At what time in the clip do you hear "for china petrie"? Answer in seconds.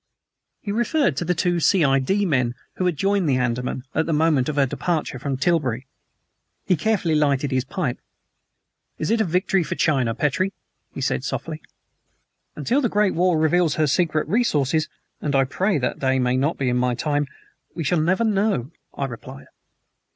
9.63-10.53